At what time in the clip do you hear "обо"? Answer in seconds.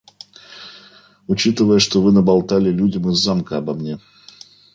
3.59-3.75